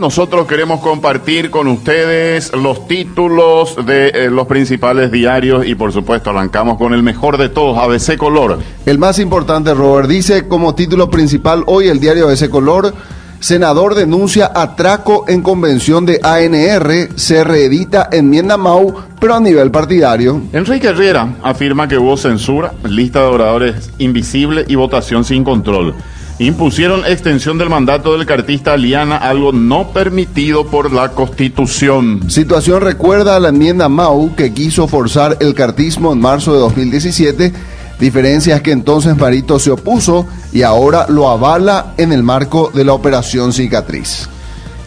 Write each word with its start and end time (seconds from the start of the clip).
Nosotros 0.00 0.46
queremos 0.46 0.78
compartir 0.78 1.50
con 1.50 1.66
ustedes 1.66 2.52
los 2.54 2.86
títulos 2.86 3.84
de 3.84 4.10
eh, 4.10 4.30
los 4.30 4.46
principales 4.46 5.10
diarios 5.10 5.66
y 5.66 5.74
por 5.74 5.92
supuesto 5.92 6.30
arrancamos 6.30 6.78
con 6.78 6.94
el 6.94 7.02
mejor 7.02 7.36
de 7.36 7.48
todos, 7.48 7.76
ABC 7.76 8.16
Color. 8.16 8.60
El 8.84 8.98
más 9.00 9.18
importante, 9.18 9.74
Robert, 9.74 10.08
dice 10.08 10.46
como 10.46 10.76
título 10.76 11.10
principal 11.10 11.64
hoy 11.66 11.88
el 11.88 11.98
diario 11.98 12.28
ABC 12.28 12.48
Color, 12.48 12.94
senador 13.40 13.96
denuncia 13.96 14.52
atraco 14.54 15.24
en 15.26 15.42
convención 15.42 16.06
de 16.06 16.20
ANR, 16.22 17.18
se 17.18 17.42
reedita 17.42 18.08
enmienda 18.12 18.56
MAU, 18.56 18.94
pero 19.18 19.34
a 19.34 19.40
nivel 19.40 19.72
partidario. 19.72 20.42
Enrique 20.52 20.86
Herrera 20.86 21.38
afirma 21.42 21.88
que 21.88 21.98
hubo 21.98 22.16
censura, 22.16 22.72
lista 22.84 23.18
de 23.22 23.26
oradores 23.26 23.90
invisible 23.98 24.64
y 24.68 24.76
votación 24.76 25.24
sin 25.24 25.42
control 25.42 25.92
impusieron 26.38 27.04
extensión 27.06 27.58
del 27.58 27.70
mandato 27.70 28.12
del 28.16 28.26
cartista 28.26 28.76
Liana, 28.76 29.16
algo 29.16 29.52
no 29.52 29.90
permitido 29.90 30.66
por 30.66 30.92
la 30.92 31.10
Constitución. 31.10 32.30
Situación 32.30 32.82
recuerda 32.82 33.36
a 33.36 33.40
la 33.40 33.48
enmienda 33.48 33.88
Mau 33.88 34.34
que 34.34 34.52
quiso 34.52 34.86
forzar 34.86 35.36
el 35.40 35.54
cartismo 35.54 36.12
en 36.12 36.20
marzo 36.20 36.52
de 36.52 36.60
2017, 36.60 37.52
diferencias 37.98 38.60
que 38.60 38.72
entonces 38.72 39.16
Marito 39.16 39.58
se 39.58 39.70
opuso 39.70 40.26
y 40.52 40.62
ahora 40.62 41.06
lo 41.08 41.28
avala 41.30 41.94
en 41.96 42.12
el 42.12 42.22
marco 42.22 42.70
de 42.74 42.84
la 42.84 42.92
operación 42.92 43.52
cicatriz. 43.52 44.28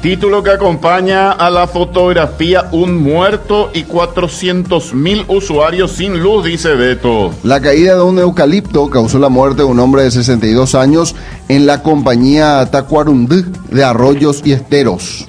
Título 0.00 0.42
que 0.42 0.50
acompaña 0.50 1.32
a 1.32 1.50
la 1.50 1.66
fotografía 1.66 2.68
Un 2.70 3.02
muerto 3.02 3.70
y 3.72 3.84
400 3.84 4.94
mil 4.94 5.24
usuarios 5.26 5.92
sin 5.92 6.22
luz, 6.22 6.44
dice 6.44 6.74
Beto. 6.74 7.32
La 7.42 7.60
caída 7.60 7.96
de 7.96 8.02
un 8.02 8.18
eucalipto 8.18 8.90
causó 8.90 9.18
la 9.18 9.30
muerte 9.30 9.62
de 9.62 9.68
un 9.68 9.80
hombre 9.80 10.02
de 10.02 10.10
62 10.10 10.74
años 10.74 11.16
en 11.48 11.66
la 11.66 11.82
compañía 11.82 12.66
Tacuarundú 12.70 13.44
de 13.70 13.84
Arroyos 13.84 14.42
y 14.44 14.52
Esteros. 14.52 15.26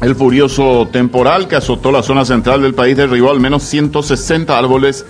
El 0.00 0.14
furioso 0.14 0.86
temporal 0.92 1.48
que 1.48 1.56
azotó 1.56 1.90
la 1.90 2.02
zona 2.02 2.26
central 2.26 2.60
del 2.60 2.74
país 2.74 2.96
derribó 2.96 3.30
al 3.30 3.40
menos 3.40 3.62
160 3.62 4.56
árboles 4.56 5.06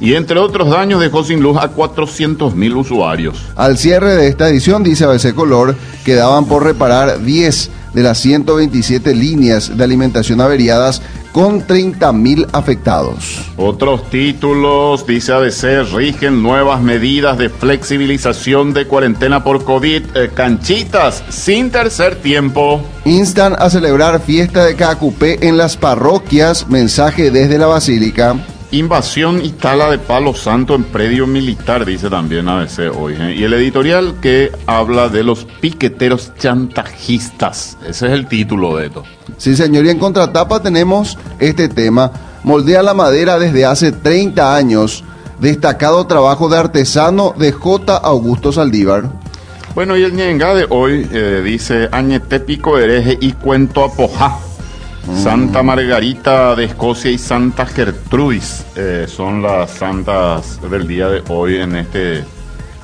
y 0.00 0.14
entre 0.14 0.38
otros 0.38 0.70
daños 0.70 1.00
dejó 1.00 1.24
sin 1.24 1.42
luz 1.42 1.56
a 1.58 1.68
400 1.68 2.54
mil 2.54 2.76
usuarios. 2.76 3.38
Al 3.56 3.76
cierre 3.76 4.14
de 4.14 4.28
esta 4.28 4.48
edición, 4.48 4.82
dice 4.82 5.04
ABC 5.04 5.34
Color, 5.34 5.74
quedaban 6.04 6.44
por 6.46 6.62
reparar 6.62 7.22
10 7.22 7.70
de 7.96 8.02
las 8.02 8.18
127 8.18 9.14
líneas 9.14 9.74
de 9.74 9.82
alimentación 9.82 10.42
averiadas 10.42 11.00
con 11.32 11.66
30.000 11.66 12.46
afectados. 12.52 13.40
Otros 13.56 14.10
títulos, 14.10 15.06
dice 15.06 15.32
ABC, 15.32 15.94
rigen 15.94 16.42
nuevas 16.42 16.82
medidas 16.82 17.38
de 17.38 17.48
flexibilización 17.48 18.74
de 18.74 18.86
cuarentena 18.86 19.42
por 19.42 19.64
COVID, 19.64 20.02
eh, 20.14 20.30
canchitas 20.34 21.24
sin 21.30 21.70
tercer 21.70 22.16
tiempo. 22.16 22.82
Instan 23.06 23.56
a 23.58 23.70
celebrar 23.70 24.20
fiesta 24.20 24.66
de 24.66 24.76
KQP 24.76 25.42
en 25.42 25.56
las 25.56 25.78
parroquias, 25.78 26.68
mensaje 26.68 27.30
desde 27.30 27.56
la 27.56 27.66
Basílica. 27.66 28.36
Invasión 28.76 29.42
y 29.42 29.52
tala 29.52 29.90
de 29.90 29.98
Palo 29.98 30.34
Santo 30.34 30.74
en 30.74 30.84
predio 30.84 31.26
militar, 31.26 31.86
dice 31.86 32.10
también 32.10 32.46
ABC 32.46 32.94
hoy. 32.94 33.14
¿eh? 33.18 33.34
Y 33.34 33.44
el 33.44 33.54
editorial 33.54 34.16
que 34.20 34.52
habla 34.66 35.08
de 35.08 35.24
los 35.24 35.46
piqueteros 35.62 36.34
chantajistas. 36.38 37.78
Ese 37.86 38.06
es 38.06 38.12
el 38.12 38.26
título 38.28 38.76
de 38.76 38.88
esto. 38.88 39.04
Sí, 39.38 39.56
señor. 39.56 39.86
Y 39.86 39.88
en 39.88 39.98
contratapa 39.98 40.60
tenemos 40.60 41.16
este 41.38 41.70
tema. 41.70 42.12
Moldea 42.44 42.82
la 42.82 42.92
madera 42.92 43.38
desde 43.38 43.64
hace 43.64 43.92
30 43.92 44.54
años. 44.54 45.04
Destacado 45.40 46.06
trabajo 46.06 46.50
de 46.50 46.58
artesano 46.58 47.34
de 47.38 47.52
J. 47.52 47.96
Augusto 47.96 48.52
Saldívar. 48.52 49.04
Bueno, 49.74 49.96
y 49.96 50.02
el 50.02 50.14
ñenga 50.14 50.54
de 50.54 50.66
hoy 50.68 51.08
eh, 51.12 51.40
dice 51.42 51.88
Añetépico 51.92 52.78
hereje 52.78 53.16
y 53.20 53.32
cuento 53.32 53.84
apojá. 53.84 54.38
Santa 55.14 55.62
Margarita 55.62 56.56
de 56.56 56.64
Escocia 56.64 57.10
y 57.10 57.18
Santa 57.18 57.64
Gertrudis 57.64 58.66
eh, 58.74 59.06
son 59.08 59.40
las 59.42 59.70
santas 59.70 60.60
del 60.68 60.88
día 60.88 61.08
de 61.08 61.22
hoy 61.28 61.56
en 61.56 61.76
este 61.76 62.24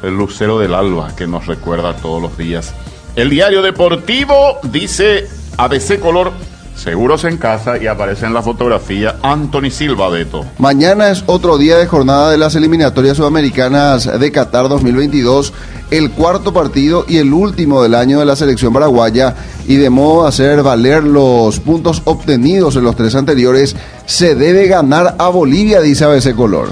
el 0.03 0.17
lucero 0.17 0.59
del 0.59 0.75
alba 0.75 1.15
que 1.17 1.27
nos 1.27 1.47
recuerda 1.47 1.97
todos 1.97 2.23
los 2.23 2.39
días. 2.39 2.75
El 3.17 3.31
diario 3.31 3.63
deportivo 3.63 4.59
dice 4.63 5.29
ABC 5.57 5.99
Color 6.01 6.33
Seguros 6.83 7.23
en 7.23 7.37
casa 7.37 7.79
y 7.81 7.87
aparece 7.87 8.27
en 8.27 8.35
la 8.35 8.43
fotografía 8.43 9.15
Anthony 9.23 9.71
Silva 9.71 10.09
Beto. 10.09 10.45
Mañana 10.59 11.11
es 11.11 11.23
otro 11.27 11.57
día 11.57 11.79
de 11.79 11.87
jornada 11.87 12.33
de 12.33 12.39
las 12.39 12.57
eliminatorias 12.57 13.19
sudamericanas 13.19 14.19
de 14.19 14.33
Qatar 14.33 14.69
2022, 14.69 15.53
el 15.93 16.11
cuarto 16.11 16.53
partido 16.53 17.05
y 17.07 17.19
el 17.19 17.33
último 17.33 17.85
del 17.85 17.95
año 17.95 18.19
de 18.19 18.27
la 18.27 18.35
selección 18.35 18.73
paraguaya 18.73 19.37
y 19.69 19.77
de 19.77 19.91
modo 19.91 20.25
a 20.25 20.31
hacer 20.31 20.65
valer 20.65 21.05
los 21.05 21.61
puntos 21.61 22.03
obtenidos 22.05 22.75
en 22.75 22.83
los 22.83 22.97
tres 22.97 23.15
anteriores, 23.15 23.77
se 24.07 24.35
debe 24.35 24.67
ganar 24.67 25.15
a 25.21 25.29
Bolivia, 25.29 25.81
dice 25.81 26.05
ABC 26.05 26.35
Color. 26.35 26.71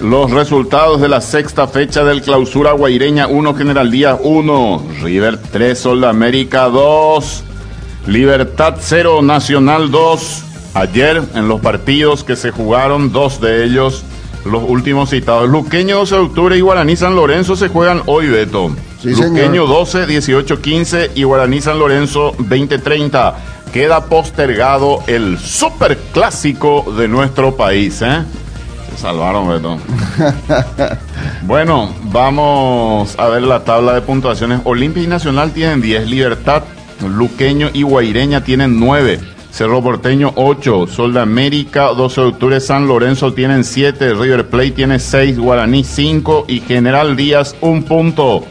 Los 0.00 0.32
resultados 0.32 1.00
de 1.00 1.08
la 1.08 1.20
sexta 1.20 1.68
fecha 1.68 2.02
del 2.02 2.22
clausura 2.22 2.72
guaireña 2.72 3.28
1 3.28 3.54
General 3.54 3.88
Díaz 3.88 4.18
1, 4.24 4.82
River 5.04 5.38
3 5.38 5.78
Sol 5.78 6.02
América 6.02 6.64
2. 6.64 7.44
Libertad 8.06 8.76
0, 8.80 9.22
Nacional 9.22 9.90
2. 9.90 10.44
Ayer 10.74 11.22
en 11.34 11.48
los 11.48 11.60
partidos 11.60 12.24
que 12.24 12.34
se 12.34 12.50
jugaron, 12.50 13.12
dos 13.12 13.40
de 13.40 13.64
ellos, 13.64 14.04
los 14.44 14.62
últimos 14.66 15.10
citados. 15.10 15.48
Luqueño 15.48 15.98
12 15.98 16.14
de 16.14 16.20
octubre 16.20 16.56
y 16.56 16.60
Guaraní 16.60 16.96
San 16.96 17.14
Lorenzo 17.14 17.56
se 17.56 17.68
juegan 17.68 18.02
hoy, 18.06 18.28
Beto. 18.28 18.74
Luqueño 19.04 19.66
12, 19.66 20.06
18, 20.06 20.60
15 20.60 21.10
y 21.14 21.22
Guaraní 21.24 21.60
San 21.60 21.78
Lorenzo 21.78 22.34
20, 22.38 22.78
30. 22.78 23.36
Queda 23.72 24.04
postergado 24.06 25.02
el 25.06 25.38
superclásico 25.38 26.92
de 26.96 27.08
nuestro 27.08 27.56
país, 27.56 28.02
¿eh? 28.02 28.22
Se 28.90 29.02
salvaron, 29.02 29.48
Beto. 29.48 29.78
bueno, 31.42 31.94
vamos 32.04 33.18
a 33.18 33.28
ver 33.28 33.42
la 33.42 33.64
tabla 33.64 33.94
de 33.94 34.02
puntuaciones. 34.02 34.60
Olimpia 34.64 35.02
y 35.02 35.06
Nacional 35.06 35.52
tienen 35.52 35.80
10, 35.80 36.08
Libertad 36.08 36.62
Luqueño 37.08 37.70
y 37.72 37.82
Guaireña 37.82 38.44
tienen 38.44 38.78
9. 38.80 39.20
Cerro 39.50 39.82
Porteño 39.82 40.32
8, 40.36 40.86
Sol 40.86 41.12
de 41.12 41.20
América 41.20 41.88
12 41.88 42.20
de 42.22 42.26
octubre, 42.28 42.60
San 42.60 42.88
Lorenzo 42.88 43.34
tienen 43.34 43.64
7, 43.64 44.14
River 44.14 44.48
Plate 44.48 44.70
tiene 44.70 44.98
6, 44.98 45.38
Guaraní 45.38 45.84
5 45.84 46.46
y 46.48 46.60
General 46.60 47.14
Díaz 47.14 47.54
un 47.60 47.82
punto. 47.82 48.46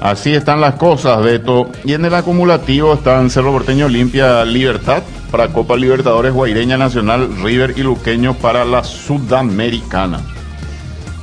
Así 0.00 0.32
están 0.34 0.60
las 0.60 0.74
cosas, 0.74 1.22
Beto. 1.22 1.70
Y 1.84 1.92
en 1.92 2.04
el 2.04 2.14
acumulativo 2.14 2.94
están 2.94 3.30
Cerro 3.30 3.52
Porteño 3.52 3.88
Limpia 3.88 4.44
Libertad 4.44 5.02
para 5.30 5.48
Copa 5.48 5.76
Libertadores, 5.76 6.32
Guaireña 6.32 6.76
Nacional, 6.76 7.28
River 7.44 7.74
y 7.76 7.82
Luqueño 7.82 8.34
para 8.34 8.64
la 8.64 8.82
Sudamericana. 8.82 10.20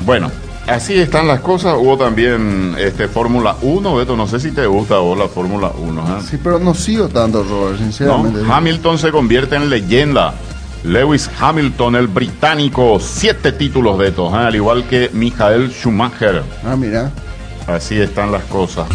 Bueno, 0.06 0.32
Así 0.68 1.00
están 1.00 1.28
las 1.28 1.40
cosas. 1.40 1.76
Hubo 1.78 1.98
también 1.98 2.76
este 2.78 3.08
Fórmula 3.08 3.56
1, 3.62 3.96
Beto. 3.96 4.18
No 4.18 4.28
sé 4.28 4.40
si 4.40 4.52
te 4.52 4.66
gusta 4.66 4.98
vos 4.98 5.18
la 5.18 5.30
Fórmula 5.30 5.72
1. 5.78 6.02
¿eh? 6.02 6.22
Sí, 6.30 6.38
pero 6.44 6.60
no 6.60 6.74
sigo 6.74 7.08
tanto, 7.08 7.44
Robert, 7.44 7.80
sinceramente. 7.80 8.42
Hamilton 8.50 8.98
se 8.98 9.12
convierte 9.12 9.56
en 9.56 9.70
leyenda. 9.70 10.34
Lewis 10.84 11.30
Hamilton, 11.40 11.96
el 11.96 12.08
británico, 12.08 13.00
siete 13.00 13.54
títulos, 13.54 13.98
Beto. 13.98 14.30
¿eh? 14.30 14.46
Al 14.46 14.56
igual 14.56 14.84
que 14.84 15.10
Michael 15.14 15.72
Schumacher. 15.72 16.44
Ah, 16.66 16.76
mira. 16.76 17.12
Así 17.66 18.00
están 18.00 18.32
las 18.32 18.44
cosas. 18.44 18.88